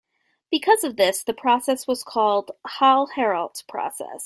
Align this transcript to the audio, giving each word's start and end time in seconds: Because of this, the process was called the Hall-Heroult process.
Because 0.49 0.83
of 0.83 0.97
this, 0.97 1.23
the 1.23 1.33
process 1.33 1.85
was 1.85 2.03
called 2.03 2.47
the 2.47 2.55
Hall-Heroult 2.69 3.63
process. 3.67 4.19